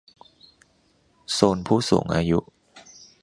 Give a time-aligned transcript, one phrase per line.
[1.33, 2.39] โซนผู้สูงอายุ